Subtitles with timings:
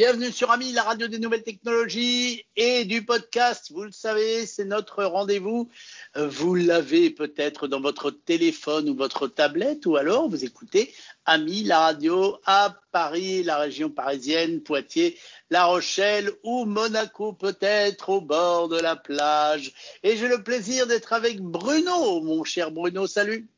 [0.00, 3.70] Bienvenue sur Ami, la radio des nouvelles technologies et du podcast.
[3.70, 5.68] Vous le savez, c'est notre rendez-vous.
[6.16, 10.90] Vous l'avez peut-être dans votre téléphone ou votre tablette ou alors vous écoutez
[11.26, 15.18] Ami, la radio à Paris, la région parisienne, Poitiers,
[15.50, 19.74] La Rochelle ou Monaco peut-être au bord de la plage.
[20.02, 23.06] Et j'ai le plaisir d'être avec Bruno, mon cher Bruno.
[23.06, 23.48] Salut.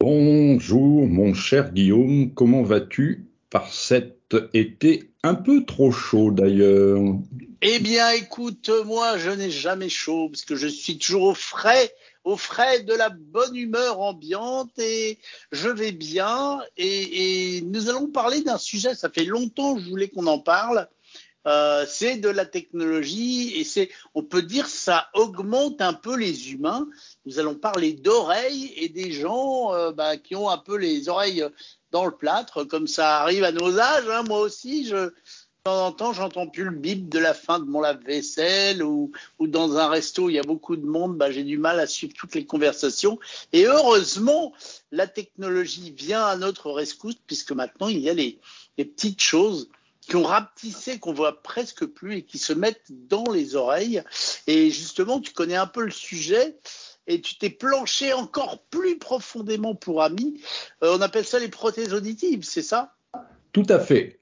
[0.00, 2.32] Bonjour, mon cher Guillaume.
[2.32, 7.00] Comment vas-tu par cet été un peu trop chaud d'ailleurs.
[7.62, 11.92] Eh bien, écoute, moi, je n'ai jamais chaud parce que je suis toujours au frais,
[12.24, 15.18] au frais de la bonne humeur ambiante et
[15.52, 16.60] je vais bien.
[16.76, 18.94] Et, nous allons parler d'un sujet.
[18.94, 20.88] Ça fait longtemps que je voulais qu'on en parle.
[21.46, 26.52] Euh, c'est de la technologie et c'est, on peut dire, ça augmente un peu les
[26.52, 26.88] humains.
[27.24, 31.44] Nous allons parler d'oreilles et des gens euh, bah, qui ont un peu les oreilles
[31.96, 34.08] dans le plâtre, comme ça arrive à nos âges.
[34.10, 34.22] Hein.
[34.24, 35.14] Moi aussi, je, de
[35.64, 39.78] temps en temps, j'entends plus le bip de la fin de mon lave-vaisselle ou, dans
[39.78, 42.12] un resto où il y a beaucoup de monde, bah, j'ai du mal à suivre
[42.14, 43.18] toutes les conversations.
[43.54, 44.52] Et heureusement,
[44.92, 48.38] la technologie vient à notre rescousse puisque maintenant il y a les,
[48.76, 49.70] les petites choses
[50.02, 54.02] qui ont rapetissé, qu'on voit presque plus et qui se mettent dans les oreilles.
[54.46, 56.58] Et justement, tu connais un peu le sujet
[57.06, 60.40] et tu t'es planché encore plus profondément pour Ami.
[60.82, 62.94] Euh, on appelle ça les prothèses auditives, c'est ça?
[63.52, 64.20] Tout à fait.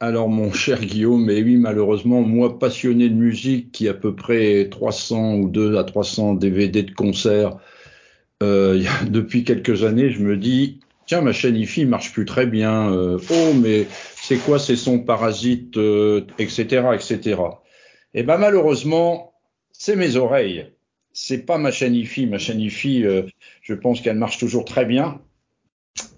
[0.00, 4.14] Alors mon cher Guillaume, mais oui malheureusement, moi passionné de musique qui a à peu
[4.14, 7.56] près 300 ou 2 à 300 DVD de concerts
[8.42, 12.92] euh, depuis quelques années, je me dis tiens ma chaîne IFI marche plus très bien.
[12.92, 15.78] Euh, oh mais c'est quoi ces sons parasites,
[16.38, 16.88] etc.
[16.94, 17.40] etc.
[18.12, 19.32] Et ben malheureusement,
[19.72, 20.66] c'est mes oreilles
[21.18, 22.26] c'est pas ma chaîne IFI.
[22.26, 23.22] Ma chaîne IFI, euh,
[23.62, 25.18] je pense qu'elle marche toujours très bien.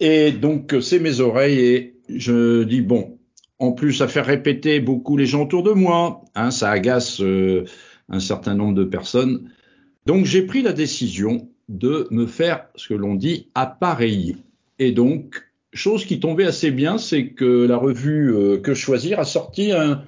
[0.01, 3.17] Et donc, euh, c'est mes oreilles et je dis, bon,
[3.61, 6.25] en plus, ça fait répéter beaucoup les gens autour de moi.
[6.35, 7.65] Hein, ça agace euh,
[8.09, 9.49] un certain nombre de personnes.
[10.05, 14.37] Donc, j'ai pris la décision de me faire ce que l'on dit appareiller.
[14.81, 18.35] Et donc, chose qui tombait assez bien, c'est que la revue
[18.65, 20.03] Que Choisir a sorti un,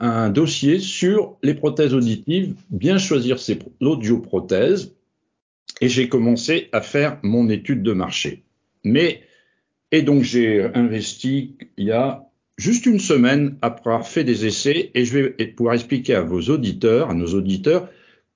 [0.00, 4.94] un dossier sur les prothèses auditives, bien choisir ses audioprothèses,
[5.80, 8.42] et j'ai commencé à faire mon étude de marché.
[8.84, 9.22] Mais,
[9.92, 12.24] et donc j'ai investi il y a
[12.56, 16.40] juste une semaine après avoir fait des essais, et je vais pouvoir expliquer à vos
[16.42, 17.88] auditeurs, à nos auditeurs,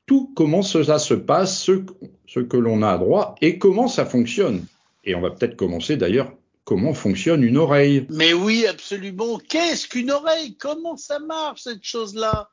[0.07, 1.83] tout comment cela se passe, ce,
[2.27, 4.65] ce que l'on a à droit, et comment ça fonctionne.
[5.05, 6.33] Et on va peut-être commencer d'ailleurs
[6.71, 8.07] comment fonctionne une oreille.
[8.11, 9.41] Mais oui, absolument.
[9.41, 10.55] Qu'est-ce qu'une oreille?
[10.57, 12.49] Comment ça marche cette chose-là?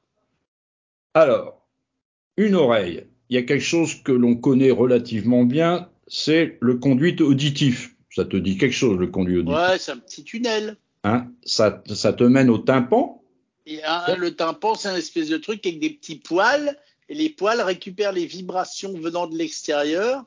[1.14, 1.68] Alors,
[2.36, 7.16] une oreille, il y a quelque chose que l'on connaît relativement bien, c'est le conduit
[7.22, 7.94] auditif.
[8.10, 9.56] Ça te dit quelque chose, le conduit auditif?
[9.56, 10.78] Ouais, c'est un petit tunnel.
[11.04, 11.28] Hein?
[11.46, 13.22] Ça, ça te mène au tympan?
[13.68, 13.82] Et,
[14.18, 16.76] Le tympan, c'est un espèce de truc avec des petits poils
[17.10, 20.24] et les poils récupèrent les vibrations venant de l'extérieur.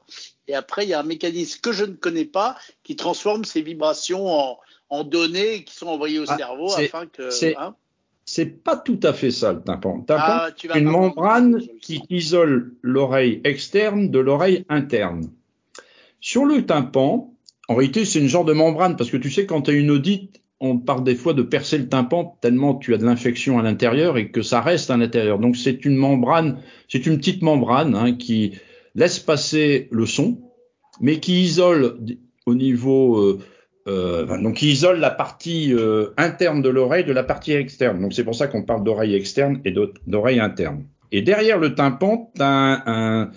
[0.49, 3.63] Et après, il y a un mécanisme que je ne connais pas qui transforme ces
[3.63, 4.27] vibrations
[4.89, 7.57] en, données qui sont envoyées au ah, cerveau afin que.
[7.57, 7.77] Hein
[8.25, 9.99] c'est pas tout à fait ça le tympan.
[9.99, 15.31] Le tympan, ah, une membrane qui isole l'oreille externe de l'oreille interne.
[16.21, 17.35] Sur le tympan,
[17.69, 19.91] en réalité, c'est une genre de membrane parce que tu sais, quand tu as une
[19.91, 23.63] audite, on parle des fois de percer le tympan tellement tu as de l'infection à
[23.63, 25.39] l'intérieur et que ça reste à l'intérieur.
[25.39, 28.59] Donc c'est une membrane, c'est une petite membrane hein, qui
[28.95, 30.39] laisse passer le son,
[31.01, 31.97] mais qui isole
[32.45, 33.39] au niveau, euh,
[33.89, 38.01] euh, donc qui isole la partie euh, interne de l'oreille de la partie externe.
[38.01, 39.75] Donc c'est pour ça qu'on parle d'oreille externe et
[40.07, 40.85] d'oreille interne.
[41.11, 43.31] Et derrière le tympan, tu un, un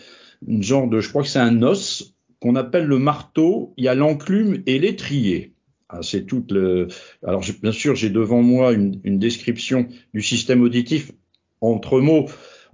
[0.62, 3.74] genre de, je crois que c'est un os qu'on appelle le marteau.
[3.78, 5.53] Il y a l'enclume et l'étrier.
[5.94, 6.88] Ah, c'est toute le.
[7.24, 11.12] Alors bien sûr, j'ai devant moi une, description du système auditif
[11.62, 12.26] entre mots.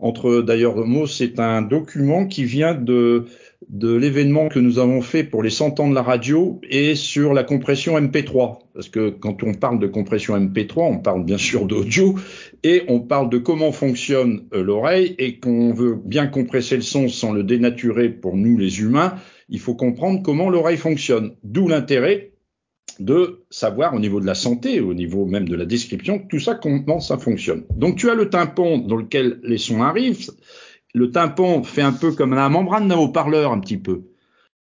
[0.02, 3.26] Entre d'ailleurs mots, c'est un document qui vient de
[3.68, 7.34] de l'événement que nous avons fait pour les 100 ans de la radio et sur
[7.34, 8.60] la compression MP3.
[8.74, 12.16] Parce que quand on parle de compression MP3, on parle bien sûr d'audio
[12.64, 17.10] et on parle de comment fonctionne euh, l'oreille et qu'on veut bien compresser le son
[17.10, 19.16] sans le dénaturer pour nous les humains,
[19.50, 21.34] il faut comprendre comment l'oreille fonctionne.
[21.44, 22.29] D'où l'intérêt
[23.00, 26.56] de savoir au niveau de la santé, au niveau même de la description, tout ça,
[26.56, 27.64] comment ça fonctionne.
[27.76, 30.32] Donc tu as le tympan dans lequel les sons arrivent.
[30.94, 34.04] Le tympan fait un peu comme la membrane d'un haut-parleur un petit peu.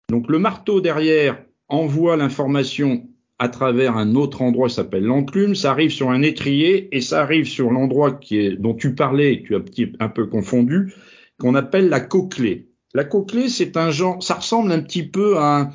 [0.09, 3.07] Donc le marteau derrière envoie l'information
[3.39, 7.23] à travers un autre endroit qui s'appelle l'enclume, ça arrive sur un étrier et ça
[7.23, 10.95] arrive sur l'endroit qui est, dont tu parlais tu as petit, un peu confondu,
[11.41, 12.69] qu'on appelle la cochlée.
[12.95, 15.71] La cochlée, c'est un genre, ça ressemble un petit peu à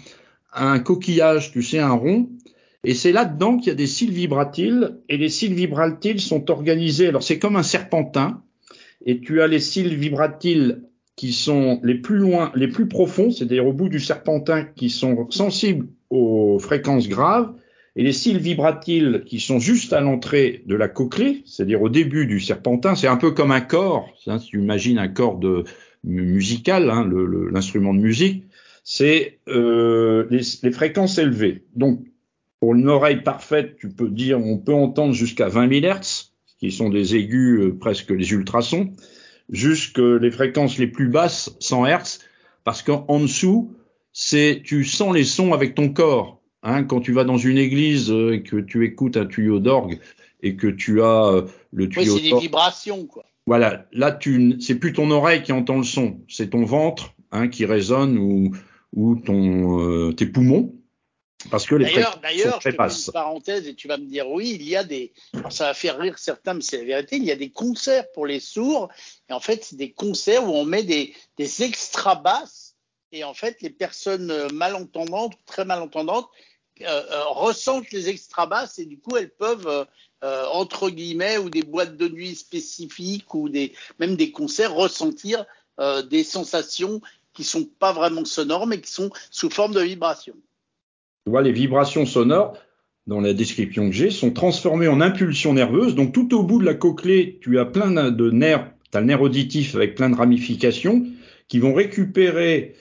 [0.54, 2.30] un coquillage, tu sais, un rond,
[2.88, 4.98] Et c'est là-dedans qu'il y a des cils vibratiles.
[5.10, 7.08] Et les cils vibratiles sont organisés.
[7.08, 8.42] Alors c'est comme un serpentin.
[9.06, 10.84] Et tu as les cils vibratiles
[11.18, 15.30] qui sont les plus loin, les plus profonds, c'est-à-dire au bout du serpentin, qui sont
[15.32, 17.54] sensibles aux fréquences graves,
[17.98, 22.26] et les cils vibratiles qui sont juste à l'entrée de la cochlée, c'est-à-dire au début
[22.26, 24.14] du serpentin, c'est un peu comme un corps.
[24.28, 25.66] Hein, si tu imagines un corps de,
[26.06, 27.10] musical, hein,
[27.52, 28.46] l'instrument de musique,
[28.84, 31.66] c'est euh, les, les, fréquences élevées.
[31.76, 32.00] Donc,
[32.60, 36.72] pour une oreille parfaite, tu peux dire, on peut entendre jusqu'à 20 000 Hertz, qui
[36.72, 38.94] sont des aigus euh, presque les ultrasons
[39.50, 42.20] jusque les fréquences les plus basses, 100 Hz,
[42.64, 43.74] parce qu'en dessous,
[44.12, 46.42] c'est tu sens les sons avec ton corps.
[46.64, 50.00] Hein, quand tu vas dans une église euh, et que tu écoutes un tuyau d'orgue
[50.42, 52.16] et que tu as euh, le tuyau.
[52.16, 53.26] Oui, c'est des vibrations, quoi.
[53.46, 57.48] Voilà, là, tu, c'est plus ton oreille qui entend le son, c'est ton ventre hein,
[57.48, 58.52] qui résonne ou,
[58.94, 60.76] ou ton, euh, tes poumons.
[61.52, 64.28] Parce que les d'ailleurs, d'ailleurs, je te fais une parenthèse et tu vas me dire
[64.30, 65.14] oui, il y a des,
[65.50, 68.26] ça va faire rire certains, mais c'est la vérité, il y a des concerts pour
[68.26, 68.90] les sourds.
[69.30, 72.76] Et en fait c'est des concerts où on met des, des extra basses.
[73.12, 76.28] Et en fait les personnes malentendantes, très malentendantes,
[76.82, 79.88] euh, euh, ressentent les extra basses et du coup elles peuvent
[80.24, 85.46] euh, entre guillemets ou des boîtes de nuit spécifiques ou des même des concerts ressentir
[86.10, 87.02] des sensations
[87.34, 90.36] qui sont pas vraiment sonores mais qui sont sous forme de vibrations.
[91.28, 92.58] Tu vois, les vibrations sonores,
[93.06, 95.94] dans la description que j'ai, sont transformées en impulsions nerveuses.
[95.94, 99.08] Donc tout au bout de la cochlée, tu as plein de nerfs, tu as le
[99.08, 101.04] nerf auditif avec plein de ramifications
[101.50, 102.76] qui vont récupérer,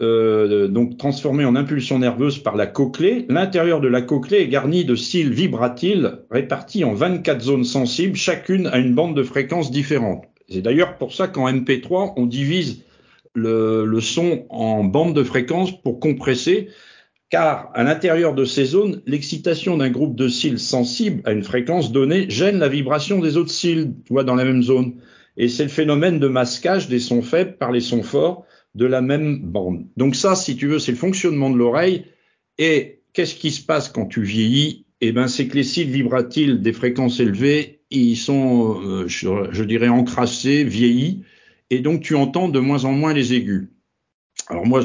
[0.00, 3.24] euh, donc transformer en impulsions nerveuses par la cochlée.
[3.28, 8.66] L'intérieur de la cochlée est garni de cils vibratiles répartis en 24 zones sensibles, chacune
[8.66, 10.24] à une bande de fréquences différente.
[10.48, 12.82] C'est d'ailleurs pour ça qu'en MP3, on divise
[13.36, 16.68] le, le, son en bandes de fréquences pour compresser
[17.32, 21.90] car à l'intérieur de ces zones, l'excitation d'un groupe de cils sensibles à une fréquence
[21.90, 24.96] donnée gêne la vibration des autres cils, dans la même zone.
[25.38, 28.44] Et c'est le phénomène de masquage des sons faibles par les sons forts
[28.74, 29.86] de la même bande.
[29.96, 32.04] Donc ça, si tu veux, c'est le fonctionnement de l'oreille.
[32.58, 34.84] Et qu'est-ce qui se passe quand tu vieillis?
[35.00, 39.88] Eh ben, c'est que les cils vibratiles des fréquences élevées, ils sont, euh, je, dirais,
[39.88, 41.22] encrassés, vieillis,
[41.70, 43.68] et donc tu entends de moins en moins les aigus.
[44.48, 44.82] Alors moi,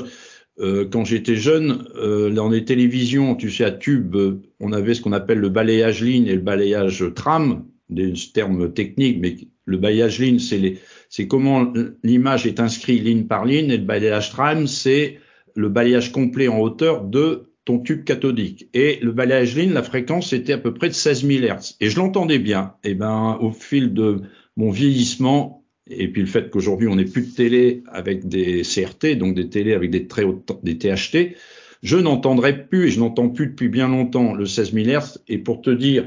[0.60, 4.16] euh, quand j'étais jeune, euh, dans les télévisions, tu sais, à tube,
[4.60, 9.20] on avait ce qu'on appelle le balayage ligne et le balayage tram, des termes techniques,
[9.22, 11.72] mais le balayage ligne, c'est comment
[12.04, 15.20] l'image est inscrite ligne par ligne, et le balayage tram, c'est
[15.56, 18.70] le balayage complet en hauteur de ton tube cathodique.
[18.74, 21.76] Et le balayage ligne, la fréquence était à peu près de 16 000 Hz.
[21.82, 22.74] Et je l'entendais bien.
[22.84, 24.22] Et ben, au fil de
[24.56, 25.57] mon vieillissement,
[25.90, 29.50] et puis le fait qu'aujourd'hui on n'ait plus de télé avec des CRT, donc des
[29.50, 31.36] télés avec des très hautes, des THT,
[31.84, 35.20] je n'entendrai plus et je n'entends plus depuis bien longtemps le 16 000 Hz.
[35.28, 36.06] Et pour te dire,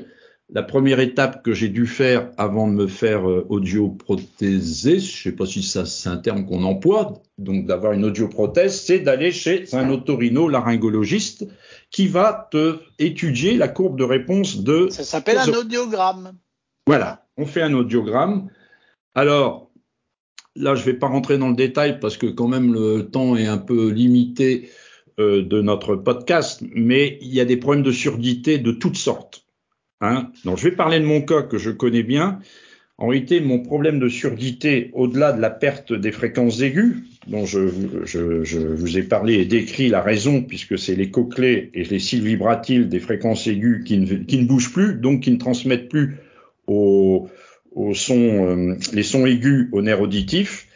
[0.53, 5.33] la première étape que j'ai dû faire avant de me faire euh, audioprothéser, je sais
[5.33, 9.73] pas si ça c'est un terme qu'on emploie, donc d'avoir une audioprothèse, c'est d'aller chez
[9.75, 11.47] un otorino-laryngologiste
[11.91, 14.89] qui va te étudier la courbe de réponse de.
[14.91, 16.33] Ça s'appelle un audiogramme.
[16.87, 18.49] Voilà, on fait un audiogramme.
[19.15, 19.70] Alors,
[20.57, 23.37] Là, je ne vais pas rentrer dans le détail parce que quand même le temps
[23.37, 24.71] est un peu limité
[25.19, 29.45] euh, de notre podcast, mais il y a des problèmes de surdité de toutes sortes.
[30.01, 32.41] Hein Donc, je vais parler de mon cas que je connais bien.
[32.99, 36.97] En réalité, mon problème de surdité, au-delà de la perte des fréquences aiguës,
[37.27, 41.99] dont je, vous ai parlé et décrit la raison, puisque c'est les cochlées et les
[41.99, 45.89] cils vibratiles des fréquences aiguës qui ne, qui ne bougent plus, donc qui ne transmettent
[45.89, 46.17] plus
[46.67, 47.29] aux,
[47.73, 50.69] aux sons, euh, les sons aigus au nerf auditif.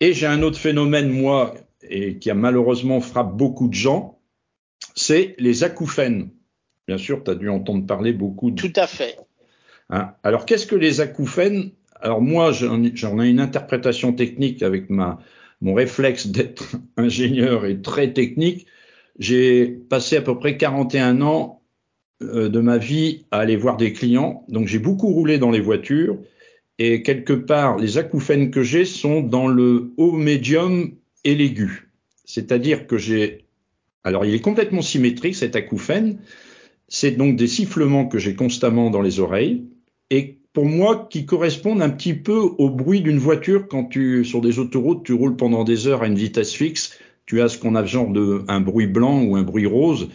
[0.00, 1.54] Et j'ai un autre phénomène, moi,
[1.88, 4.20] et qui a malheureusement frappé beaucoup de gens,
[4.94, 6.30] c'est les acouphènes.
[6.86, 8.60] Bien sûr, tu as dû entendre parler beaucoup de...
[8.60, 9.18] Tout à fait.
[9.90, 10.12] Hein?
[10.22, 11.70] Alors, qu'est-ce que les acouphènes?
[12.00, 15.18] Alors, moi, j'en ai une interprétation technique avec ma,
[15.60, 18.66] mon réflexe d'être ingénieur et très technique.
[19.18, 21.62] J'ai passé à peu près 41 ans
[22.22, 24.44] euh, de ma vie à aller voir des clients.
[24.48, 26.18] Donc, j'ai beaucoup roulé dans les voitures
[26.78, 30.92] et quelque part, les acouphènes que j'ai sont dans le haut médium
[31.24, 31.88] et l'aigu.
[32.24, 33.44] C'est-à-dire que j'ai,
[34.04, 36.18] alors il est complètement symétrique cet acouphène.
[36.86, 39.64] C'est donc des sifflements que j'ai constamment dans les oreilles
[40.10, 44.40] et pour moi qui correspondent un petit peu au bruit d'une voiture quand tu, sur
[44.40, 46.98] des autoroutes, tu roules pendant des heures à une vitesse fixe.
[47.26, 50.08] Tu as ce qu'on a genre de, un bruit blanc ou un bruit rose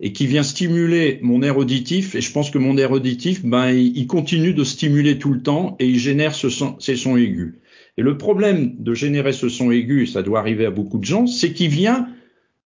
[0.00, 2.14] et qui vient stimuler mon air auditif.
[2.14, 5.76] Et je pense que mon air auditif, ben, il, continue de stimuler tout le temps
[5.78, 7.54] et il génère ce son, ces sons aigus.
[7.98, 11.26] Et le problème de générer ce son aigu, ça doit arriver à beaucoup de gens,
[11.26, 12.08] c'est qu'il vient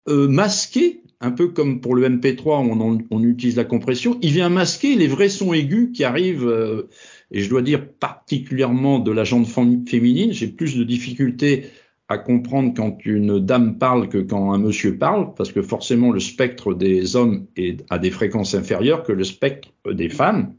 [0.10, 4.50] euh, masquer un peu comme pour le MP3 où on, utilise la compression, il vient
[4.50, 6.90] masquer les vrais sons aigus qui arrivent, euh,
[7.32, 11.68] et je dois dire particulièrement de la jante féminine, j'ai plus de difficultés
[12.18, 16.74] comprendre quand une dame parle que quand un monsieur parle, parce que forcément le spectre
[16.74, 20.56] des hommes est à des fréquences inférieures que le spectre des femmes.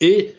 [0.00, 0.34] Et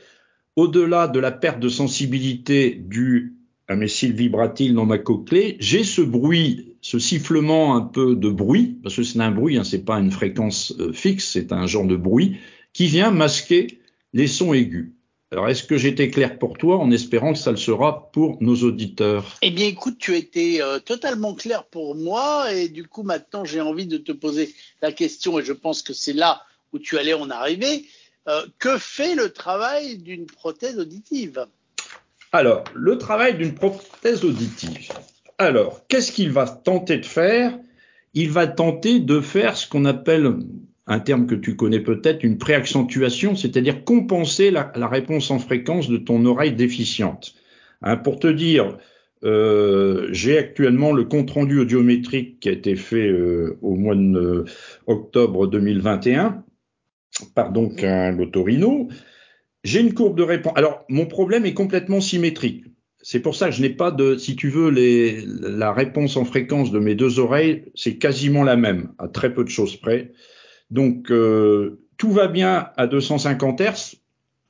[0.56, 3.36] au-delà de la perte de sensibilité due
[3.68, 8.30] à mes cils vibratiles dans ma cochlée, j'ai ce bruit, ce sifflement un peu de
[8.30, 11.68] bruit, parce que c'est un bruit, hein, c'est pas une fréquence euh, fixe, c'est un
[11.68, 12.38] genre de bruit
[12.74, 13.80] qui vient masquer
[14.14, 14.94] les sons aigus.
[15.34, 18.56] Alors, est-ce que j'étais clair pour toi en espérant que ça le sera pour nos
[18.64, 19.38] auditeurs?
[19.42, 23.46] Eh bien, écoute, tu as été euh, totalement clair pour moi et du coup, maintenant,
[23.46, 26.42] j'ai envie de te poser la question et je pense que c'est là
[26.74, 27.86] où tu allais en arriver.
[28.28, 31.46] Euh, que fait le travail d'une prothèse auditive?
[32.34, 34.90] Alors, le travail d'une prothèse auditive.
[35.38, 37.58] Alors, qu'est-ce qu'il va tenter de faire?
[38.14, 40.40] Il va tenter de faire ce qu'on appelle
[40.92, 45.96] un terme que tu connais peut-être, une préaccentuation, c'est-à-dire compenser la, réponse en fréquence de
[45.96, 47.34] ton oreille déficiente.
[47.82, 48.78] Hein, pour te dire,
[49.24, 56.44] euh, j'ai actuellement le compte-rendu audiométrique qui a été fait euh, au mois d'octobre 2021
[57.36, 58.90] par donc un lotorino.
[59.64, 60.54] J'ai une courbe de réponse.
[60.58, 62.66] Alors, mon problème est complètement symétrique.
[63.02, 66.70] C'est pour ça que je n'ai pas de, si tu veux, la réponse en fréquence
[66.70, 70.12] de mes deux oreilles, c'est quasiment la même, à très peu de choses près.
[70.72, 73.96] Donc, euh, tout va bien à 250 Hz.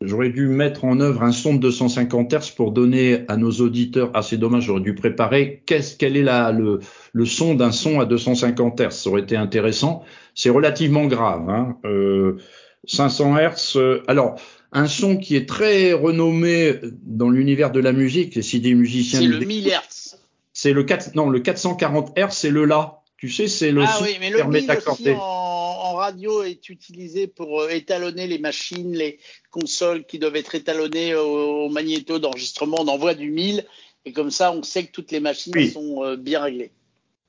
[0.01, 4.09] J'aurais dû mettre en œuvre un son de 250 Hz pour donner à nos auditeurs,
[4.15, 6.79] ah c'est dommage, j'aurais dû préparer qu'est-ce, quel est la, le,
[7.13, 8.89] le son d'un son à 250 Hz.
[8.89, 10.03] Ça aurait été intéressant.
[10.33, 11.49] C'est relativement grave.
[11.49, 11.77] Hein.
[11.85, 12.37] Euh,
[12.85, 13.73] 500 Hz.
[13.75, 14.35] Euh, alors,
[14.71, 19.19] un son qui est très renommé dans l'univers de la musique, et si des musiciens.
[19.19, 20.15] C'est le 1000 Hz.
[20.53, 23.01] C'est le 4, non, le 440 Hz, c'est le La.
[23.17, 25.13] Tu sais, c'est le ah, son oui, mais qui le permet d'accorder.
[25.13, 25.40] En,
[26.11, 31.69] radio est utilisé pour euh, étalonner les machines, les consoles qui doivent être étalonnées au,
[31.69, 32.77] magnéto d'enregistrement.
[32.79, 33.65] On envoie du 1000
[34.05, 36.71] et comme ça, on sait que toutes les machines sont euh, bien réglées.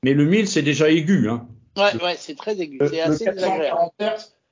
[0.03, 1.29] Mais le 1000, c'est déjà aigu.
[1.29, 1.47] Hein.
[1.77, 2.77] Ouais, ouais, c'est très aigu.
[2.89, 3.79] C'est assez désagréable.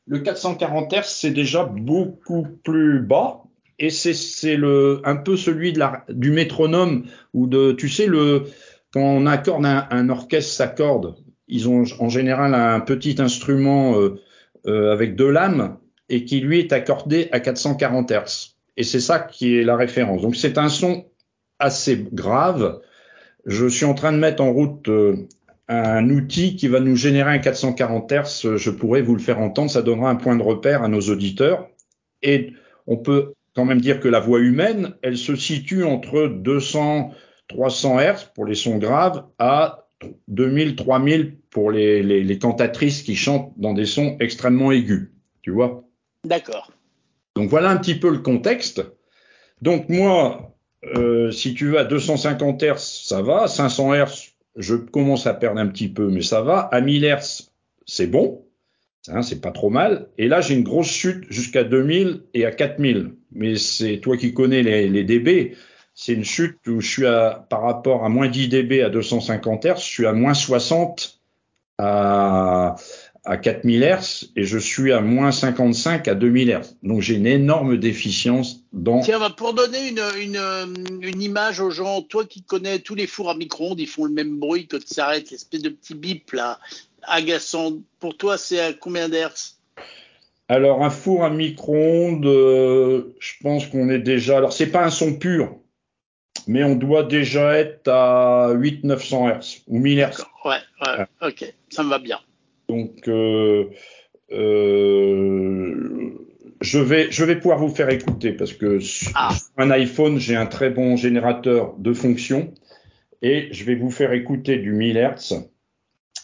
[0.08, 3.44] Le 440 Hz, c'est déjà beaucoup plus bas.
[3.80, 8.46] Et c'est le un peu celui de la, du métronome ou de tu sais le
[8.94, 11.16] quand on accorde un, un orchestre s'accorde
[11.52, 14.22] ils ont en général un petit instrument euh,
[14.66, 15.78] euh, avec deux lames
[16.10, 18.56] et qui lui est accordé à 440 Hz.
[18.78, 20.22] Et c'est ça qui est la référence.
[20.22, 21.06] Donc c'est un son
[21.60, 22.80] assez grave.
[23.46, 25.28] Je suis en train de mettre en route euh,
[25.68, 29.70] un outil qui va nous générer un 440 Hz, je pourrais vous le faire entendre,
[29.70, 31.70] ça donnera un point de repère à nos auditeurs.
[32.22, 32.54] Et
[32.88, 37.12] on peut quand même dire que la voix humaine, elle se situe entre 200,
[37.50, 39.88] 300 Hz pour les sons graves à
[40.28, 45.12] 2000, 3000 pour les, les, les cantatrices qui chantent dans des sons extrêmement aigus.
[45.44, 45.84] Tu vois
[46.26, 46.72] D'accord.
[47.36, 48.84] Donc voilà un petit peu le contexte.
[49.62, 50.56] Donc moi,
[50.96, 53.48] euh, si tu veux à 250 Hz, ça va.
[53.48, 56.60] 500 Hz, je commence à perdre un petit peu, mais ça va.
[56.60, 57.52] À 1000 Hz,
[57.86, 58.46] c'est bon.
[59.08, 60.10] Hein, c'est pas trop mal.
[60.18, 63.16] Et là, j'ai une grosse chute jusqu'à 2000 et à 4000.
[63.32, 65.56] Mais c'est toi qui connais les, les dB.
[65.94, 69.66] C'est une chute où je suis à, par rapport à moins 10 dB à 250
[69.66, 71.21] Hz, je suis à moins 60
[71.78, 72.76] à,
[73.24, 76.76] à 4000 Hz et je suis à moins 55 à 2000 Hz.
[76.84, 79.02] Donc j'ai une énorme déficience dans.
[79.02, 83.08] Tiens, bah, pour donner une, une, une, image aux gens, toi qui connais tous les
[83.08, 86.32] fours à micro-ondes, ils font le même bruit quand ils s'arrêtent, l'espèce de petit bip
[86.32, 86.60] là,
[87.04, 87.74] agaçant.
[88.00, 89.58] Pour toi, c'est à combien d'hertz?
[90.48, 94.38] Alors un four à micro-ondes, euh, je pense qu'on est déjà.
[94.38, 95.56] Alors c'est pas un son pur,
[96.48, 100.26] mais on doit déjà être à 800-900 Hz ou 1000 Hz.
[100.46, 102.20] Ouais, ouais, ok, ça me va bien.
[102.70, 103.66] Donc, euh,
[104.32, 106.12] euh,
[106.62, 109.32] je, vais, je vais pouvoir vous faire écouter parce que sur ah.
[109.58, 112.54] un iPhone, j'ai un très bon générateur de fonctions
[113.22, 115.50] et je vais vous faire écouter du 1000 Hz.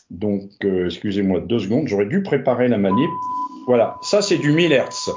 [0.09, 3.09] Donc, euh, excusez-moi deux secondes, j'aurais dû préparer la manip.
[3.67, 5.11] Voilà, ça c'est du 1000 Hz.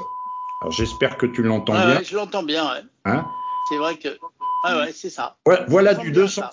[0.61, 1.97] Alors j'espère que tu l'entends bien.
[1.97, 2.65] Ouais, je l'entends bien.
[2.65, 2.81] Ouais.
[3.05, 3.25] Hein?
[3.69, 4.09] C'est vrai que.
[4.63, 5.37] Ah ouais, c'est ça.
[5.67, 6.43] voilà, du 200,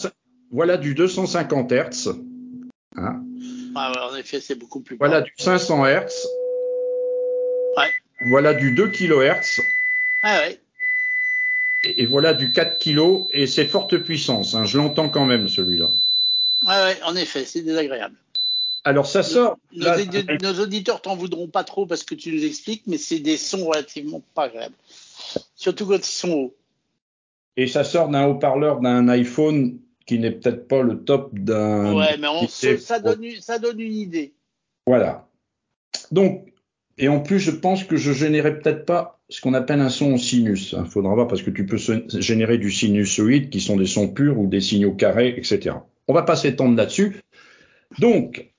[0.51, 2.28] voilà du 250 Hz.
[3.05, 3.23] Hein
[3.75, 4.97] ah ouais, en effet, c'est beaucoup plus.
[4.97, 6.27] Voilà du 500 Hz.
[7.77, 7.93] Ouais.
[8.27, 9.61] Voilà du 2 kHz.
[10.23, 10.59] Ah ouais.
[11.85, 14.55] Et, voilà du 4 kg et c'est forte puissance.
[14.55, 14.65] Hein.
[14.65, 15.89] Je l'entends quand même celui-là.
[16.67, 18.17] Ouais, ouais, en effet, c'est désagréable.
[18.85, 19.59] Alors ça sort.
[19.73, 19.87] Nos,
[20.43, 23.67] nos, auditeurs t'en voudront pas trop parce que tu nous expliques, mais c'est des sons
[23.67, 24.75] relativement pas agréables.
[25.57, 26.55] Surtout quand ils sont hauts.
[27.57, 31.95] Et ça sort d'un haut-parleur d'un iPhone qui n'est peut-être pas le top d'un.
[31.95, 32.27] Ouais, mais
[32.79, 34.33] ça, donne, ça donne une idée.
[34.87, 35.29] Voilà.
[36.11, 36.49] Donc,
[36.97, 40.15] et en plus, je pense que je générais peut-être pas ce qu'on appelle un son
[40.15, 40.75] en sinus.
[40.77, 41.77] Il faudra voir parce que tu peux
[42.21, 45.77] générer du sinusoïde qui sont des sons purs ou des signaux carrés, etc.
[46.09, 47.19] On va pas s'étendre là-dessus.
[47.99, 48.51] Donc,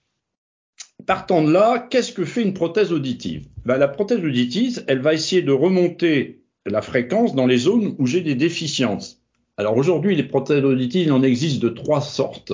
[1.07, 3.47] partant de là, qu'est-ce que fait une prothèse auditive?
[3.65, 8.05] Ben, La prothèse auditive, elle va essayer de remonter la fréquence dans les zones où
[8.05, 9.18] j'ai des déficiences.
[9.59, 10.25] Alors aujourd'hui, les
[10.63, 12.53] auditives, il en existe de trois sortes.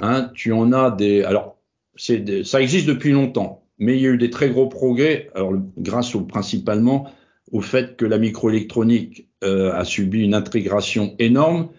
[0.00, 1.22] Hein, tu en as des.
[1.22, 1.56] Alors,
[1.96, 6.14] ça existe depuis longtemps, mais il y a eu des très gros progrès, alors, grâce
[6.14, 7.10] au, principalement
[7.50, 11.70] au fait que la microélectronique euh, a subi une intégration énorme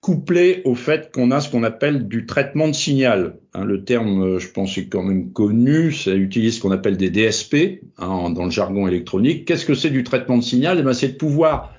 [0.00, 3.36] couplé au fait qu'on a ce qu'on appelle du traitement de signal.
[3.52, 5.92] Hein, le terme, euh, je pense, est quand même connu.
[5.92, 9.44] Ça utilise ce qu'on appelle des DSP hein, dans le jargon électronique.
[9.44, 10.78] Qu'est-ce que c'est du traitement de signal?
[10.80, 11.75] Eh ben, C'est de pouvoir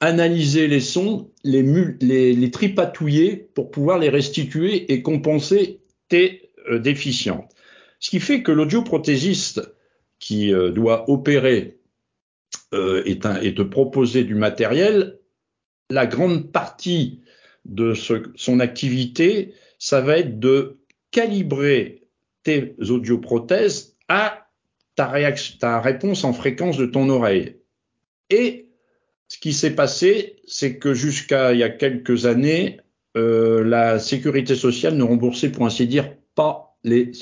[0.00, 7.44] analyser les sons, les, tripatouiller pour pouvoir les restituer et compenser tes euh, déficiences.
[7.98, 9.74] Ce qui fait que l'audioprothésiste
[10.20, 11.78] qui euh, doit opérer
[12.72, 15.18] euh, et te proposer du matériel,
[15.90, 17.22] la grande partie
[17.64, 20.78] de son activité, ça va être de
[21.10, 22.04] calibrer
[22.42, 24.48] tes audioprothèses à
[24.94, 25.12] ta,
[25.60, 27.56] ta réponse en fréquence de ton oreille.
[28.30, 28.67] Et
[29.38, 32.80] ce qui s'est passé, c'est que jusqu'à il y a quelques années,
[33.16, 37.12] euh, la sécurité sociale ne remboursait pour ainsi dire pas les,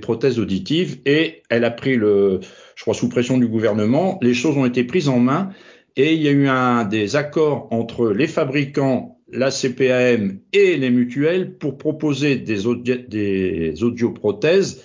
[0.00, 2.40] prothèses auditives et elle a pris le,
[2.76, 5.50] je crois sous pression du gouvernement, les choses ont été prises en main
[5.96, 10.90] et il y a eu un des accords entre les fabricants la CPAM et les
[10.90, 14.82] mutuelles pour proposer des, audioprothèses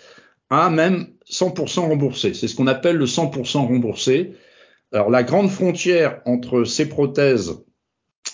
[0.49, 2.33] à même 100% remboursé.
[2.33, 4.33] C'est ce qu'on appelle le 100% remboursé.
[4.91, 7.63] Alors la grande frontière entre ces prothèses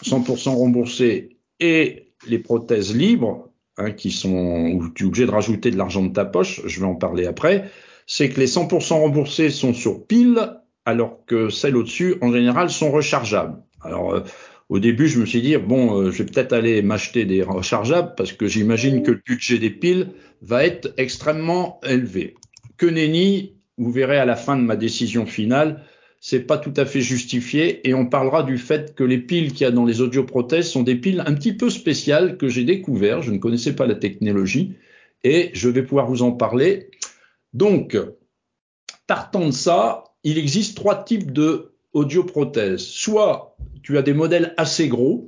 [0.04, 5.72] 100% remboursées et les prothèses libres, hein, qui sont où tu es obligé de rajouter
[5.72, 7.70] de l'argent de ta poche, je vais en parler après,
[8.08, 10.54] c'est que les 100% remboursés sont sur pile,
[10.86, 13.62] alors que celles au-dessus, en général, sont rechargeables.
[13.82, 14.24] Alors euh,
[14.70, 18.14] au début, je me suis dit, bon, euh, je vais peut-être aller m'acheter des rechargeables
[18.16, 20.10] parce que j'imagine que le budget des piles
[20.42, 22.36] va être extrêmement élevé.
[22.78, 25.84] Que nenni, vous verrez à la fin de ma décision finale,
[26.30, 29.62] c'est pas tout à fait justifié et on parlera du fait que les piles qu'il
[29.62, 33.22] y a dans les audioprothèses sont des piles un petit peu spéciales que j'ai découvert.
[33.22, 34.74] Je ne connaissais pas la technologie
[35.24, 36.92] et je vais pouvoir vous en parler.
[37.54, 37.98] Donc,
[39.08, 42.82] partant de ça, il existe trois types de audioprothèses.
[42.82, 45.28] Soit tu as des modèles assez gros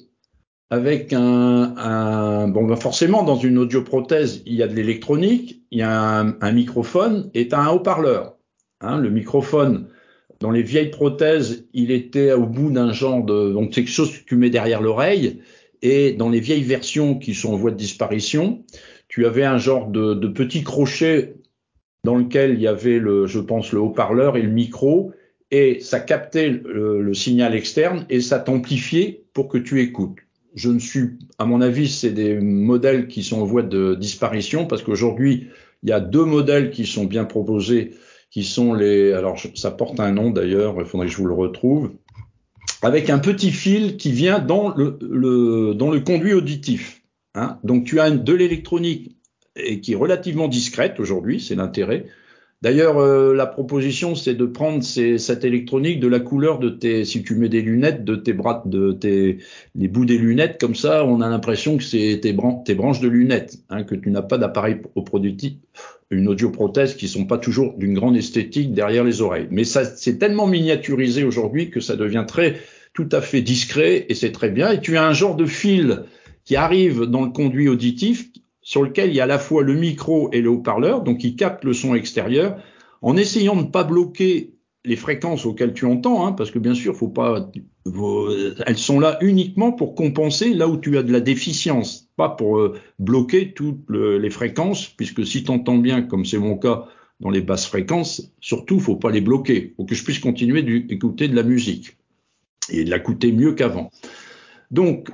[0.69, 5.81] avec un, bon ben forcément dans une audioprothèse il y a de l'électronique, il y
[5.81, 8.35] a un, microphone et tu as un haut-parleur.
[8.81, 9.88] Hein, le microphone
[10.39, 14.23] dans les vieilles prothèses il était au bout d'un genre de donc quelque chose que
[14.25, 15.41] tu mets derrière l'oreille
[15.82, 18.63] et dans les vieilles versions qui sont en voie de disparition
[19.08, 21.36] tu avais un genre de, de petit crochet
[22.04, 25.13] dans lequel il y avait le je pense le haut-parleur et le micro
[25.52, 30.17] et ça captait le, signal externe et ça t'amplifiait pour que tu écoutes.
[30.56, 34.65] Je ne suis, à mon avis, c'est des modèles qui sont en voie de disparition
[34.65, 35.47] parce qu'aujourd'hui,
[35.84, 37.91] il y a deux modèles qui sont bien proposés,
[38.32, 41.34] qui sont les, alors ça porte un nom d'ailleurs, il faudrait que je vous le
[41.34, 41.92] retrouve,
[42.82, 47.02] avec un petit fil qui vient dans le, dans le conduit auditif.
[47.36, 47.60] Hein.
[47.63, 49.18] Donc tu as de l'électronique
[49.56, 52.06] et qui est relativement discrète aujourd'hui, c'est l'intérêt.
[52.62, 57.24] D'ailleurs, euh, la proposition, c'est de prendre cette électronique de la couleur de tes, si
[57.24, 59.38] tu mets des lunettes, de tes bras, de tes,
[59.76, 63.08] les bouts des lunettes, comme ça, on a l'impression que c'est tes, tes, branches de
[63.08, 65.60] lunettes, hein, que tu n'as pas d'appareil au produit,
[66.12, 69.48] une audioprothèse qui sont pas toujours d'une grande esthétique derrière les oreilles.
[69.52, 72.58] Mais ça, c'est tellement miniaturisé aujourd'hui que ça devient très,
[72.93, 74.72] tout à fait discret et c'est très bien.
[74.72, 76.04] Et tu as un genre de fil
[76.43, 78.30] qui arrive dans le conduit auditif
[78.62, 81.36] sur lequel il y a à la fois le micro et le haut-parleur, donc il
[81.36, 82.62] capte le son extérieur,
[83.02, 84.54] en essayant de ne pas bloquer
[84.86, 87.52] les fréquences auxquelles tu entends, hein, parce que bien sûr, faut pas,
[88.65, 92.60] elles sont là uniquement pour compenser là où tu as de la déficience, pas pour
[92.60, 96.86] euh, bloquer toutes les fréquences, puisque si tu entends bien, comme c'est mon cas
[97.19, 101.28] dans les basses fréquences, surtout, faut pas les bloquer, faut que je puisse continuer d'écouter
[101.28, 101.98] de la musique
[102.69, 103.91] et de l'écouter mieux qu'avant.
[104.72, 105.10] Donc,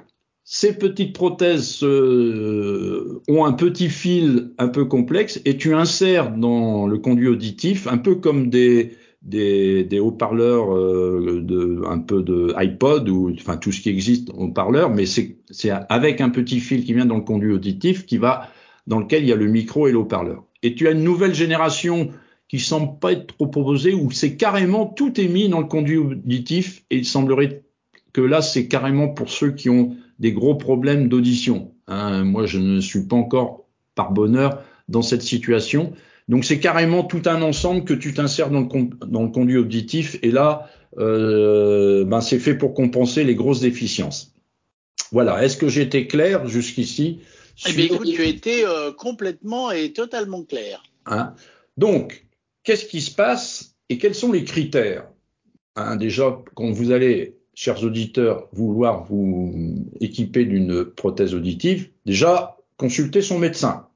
[0.47, 6.85] ces petites prothèses euh, ont un petit fil un peu complexe et tu insères dans
[6.85, 8.91] le conduit auditif un peu comme des,
[9.99, 14.91] haut-parleurs euh, de, un peu de iPod ou enfin tout ce qui existe en haut-parleur,
[14.91, 15.35] mais c'est
[15.89, 18.47] avec un petit fil qui vient dans le conduit auditif qui va
[18.85, 20.43] dans lequel il y a le micro et le haut-parleur.
[20.61, 22.11] Et tu as une nouvelle génération
[22.49, 25.97] qui semble pas être trop proposée où c'est carrément tout est mis dans le conduit
[25.97, 27.63] auditif et il semblerait
[28.13, 31.73] que là c'est carrément pour ceux qui ont des gros problèmes d'audition.
[31.87, 32.23] Hein.
[32.23, 35.93] Moi, je ne suis pas encore, par bonheur, dans cette situation.
[36.27, 40.17] Donc c'est carrément tout un ensemble que tu t'insères dans le, dans le conduit auditif
[40.23, 44.33] et là, euh, ben c'est fait pour compenser les grosses déficiences.
[45.11, 45.43] Voilà.
[45.43, 47.19] Est-ce que j'étais clair jusqu'ici
[47.67, 50.83] Eh bien, écoute, tu as été euh, complètement et totalement clair.
[51.05, 51.35] Hein
[51.77, 52.25] Donc,
[52.63, 55.07] qu'est-ce qui se passe et quels sont les critères?
[55.75, 59.53] Hein Déjà, quand vous allez, chers auditeurs, vouloir vous
[59.99, 63.87] équiper d'une prothèse auditive, déjà consulter son médecin.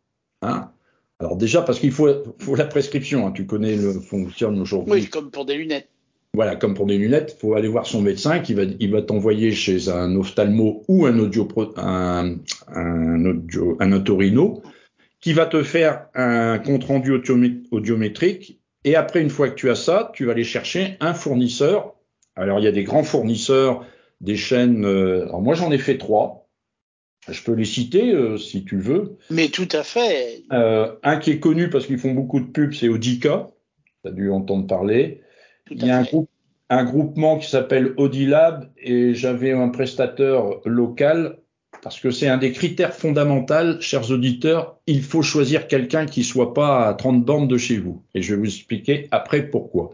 [0.42, 0.72] Hein
[1.20, 2.08] alors déjà parce qu'il faut,
[2.40, 3.32] faut, la prescription, hein.
[3.32, 4.94] tu connais le fonctionne aujourd'hui.
[4.94, 5.90] Oui, comme pour des lunettes.
[6.34, 9.02] Voilà, comme pour des lunettes, il faut aller voir son médecin qui va, il va
[9.02, 12.36] t'envoyer chez un ophtalmo ou un audio, un,
[12.68, 14.62] un, audio, un otorino
[15.20, 17.12] qui va te faire un compte rendu
[17.72, 18.62] audiométrique.
[18.86, 21.96] Et après, une fois que tu as ça, tu vas aller chercher un fournisseur.
[22.36, 23.86] Alors, il y a des grands fournisseurs,
[24.22, 24.86] des chaînes.
[24.86, 26.48] Euh, alors, moi, j'en ai fait trois.
[27.28, 29.18] Je peux les citer euh, si tu veux.
[29.30, 30.44] Mais tout à fait.
[30.52, 33.50] Euh, un qui est connu parce qu'ils font beaucoup de pubs, c'est Audica.
[34.04, 35.22] Tu as dû entendre parler.
[35.70, 36.30] Il y a un, groupe,
[36.70, 41.38] un, groupement qui s'appelle Audilab et j'avais un prestataire local
[41.84, 44.80] parce que c'est un des critères fondamentaux, chers auditeurs.
[44.88, 48.04] Il faut choisir quelqu'un qui soit pas à 30 bornes de chez vous.
[48.16, 49.92] Et je vais vous expliquer après pourquoi.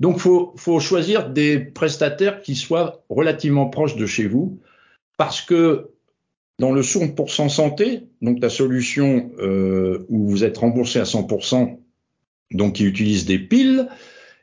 [0.00, 4.58] Donc, faut, faut choisir des prestataires qui soient relativement proches de chez vous
[5.16, 5.90] parce que
[6.58, 11.78] dans le 100% santé, donc la solution euh, où vous êtes remboursé à 100%,
[12.52, 13.88] donc qui utilise des piles,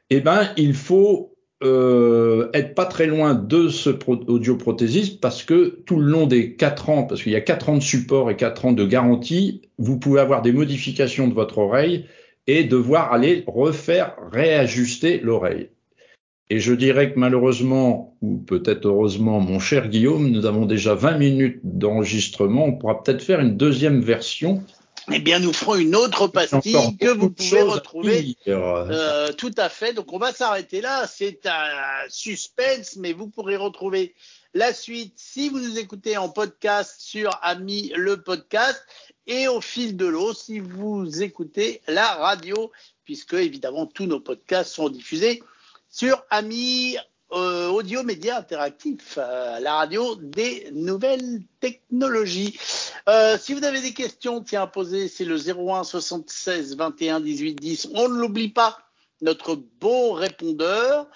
[0.09, 5.99] eh ben, il faut euh, être pas très loin de ce audioprothésiste parce que tout
[5.99, 8.65] le long des quatre ans, parce qu'il y a quatre ans de support et quatre
[8.65, 12.05] ans de garantie, vous pouvez avoir des modifications de votre oreille
[12.49, 15.69] et devoir aller refaire, réajuster l'oreille.
[16.49, 21.19] Et je dirais que malheureusement, ou peut-être heureusement, mon cher Guillaume, nous avons déjà 20
[21.19, 22.65] minutes d'enregistrement.
[22.65, 24.63] On pourra peut-être faire une deuxième version
[25.11, 28.35] eh bien, nous ferons une autre pastille que vous pouvez retrouver.
[28.47, 29.93] Euh, tout à fait.
[29.93, 31.07] Donc, on va s'arrêter là.
[31.07, 34.13] C'est un suspense, mais vous pourrez retrouver
[34.53, 38.83] la suite si vous nous écoutez en podcast sur Ami le podcast
[39.29, 42.71] et au fil de l'eau si vous écoutez la radio,
[43.05, 45.41] puisque évidemment tous nos podcasts sont diffusés
[45.89, 46.97] sur Ami
[47.31, 52.59] euh, audio média interactif, euh, la radio des nouvelles technologies.
[53.07, 57.53] Euh, si vous avez des questions, tiens à poser, c'est le 01 76 21 18
[57.53, 57.89] 10.
[57.93, 58.79] On ne l'oublie pas,
[59.21, 61.07] notre beau répondeur.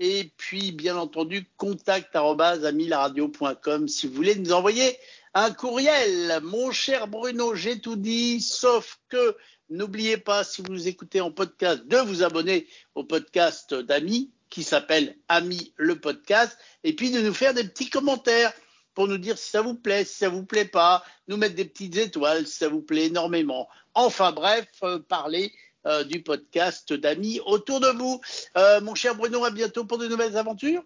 [0.00, 4.96] Et puis, bien entendu, contact amilaradio.com si vous voulez nous envoyer
[5.34, 6.40] un courriel.
[6.42, 9.36] Mon cher Bruno, j'ai tout dit, sauf que
[9.68, 14.64] n'oubliez pas, si vous nous écoutez en podcast, de vous abonner au podcast d'Ami qui
[14.64, 18.52] s'appelle Ami le podcast, et puis de nous faire des petits commentaires
[18.94, 21.64] pour nous dire si ça vous plaît, si ça vous plaît pas, nous mettre des
[21.64, 23.68] petites étoiles si ça vous plaît énormément.
[23.94, 25.52] Enfin bref, euh, parler
[25.86, 28.20] euh, du podcast d'amis autour de vous.
[28.58, 30.82] Euh, mon cher Bruno, à bientôt pour de nouvelles aventures.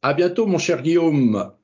[0.00, 1.52] À bientôt, mon cher Guillaume.